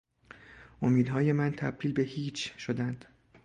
امیدهای 0.81 1.31
من 1.31 1.51
تبدیل 1.51 1.93
به 1.93 2.01
هیچ 2.03 2.57
شدند. 2.57 3.05